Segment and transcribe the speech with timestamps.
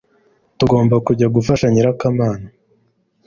[0.59, 2.47] Tugomba kujya gufasha nyirakamana